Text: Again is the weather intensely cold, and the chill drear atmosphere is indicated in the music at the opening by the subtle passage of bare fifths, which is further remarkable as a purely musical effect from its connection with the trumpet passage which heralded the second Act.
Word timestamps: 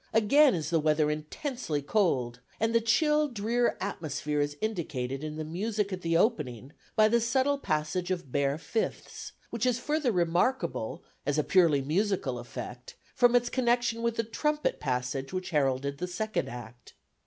Again 0.13 0.55
is 0.55 0.71
the 0.71 0.79
weather 0.79 1.11
intensely 1.11 1.83
cold, 1.83 2.39
and 2.59 2.73
the 2.73 2.81
chill 2.81 3.27
drear 3.27 3.77
atmosphere 3.79 4.41
is 4.41 4.57
indicated 4.59 5.23
in 5.23 5.35
the 5.35 5.43
music 5.43 5.93
at 5.93 6.01
the 6.01 6.17
opening 6.17 6.73
by 6.95 7.07
the 7.07 7.21
subtle 7.21 7.59
passage 7.59 8.09
of 8.09 8.31
bare 8.31 8.57
fifths, 8.57 9.33
which 9.51 9.63
is 9.63 9.77
further 9.77 10.11
remarkable 10.11 11.03
as 11.23 11.37
a 11.37 11.43
purely 11.43 11.83
musical 11.83 12.39
effect 12.39 12.95
from 13.13 13.35
its 13.35 13.49
connection 13.49 14.01
with 14.01 14.15
the 14.15 14.23
trumpet 14.23 14.79
passage 14.79 15.31
which 15.33 15.51
heralded 15.51 15.99
the 15.99 16.07
second 16.07 16.49
Act. 16.49 16.93